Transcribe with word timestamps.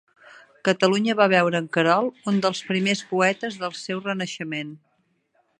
Catalunya 0.67 1.15
va 1.19 1.27
veure 1.33 1.61
en 1.63 1.67
Querol 1.77 2.09
un 2.33 2.41
dels 2.47 2.63
primers 2.71 3.07
poetes 3.13 3.63
del 3.65 3.79
seu 3.85 4.05
renaixement. 4.11 4.77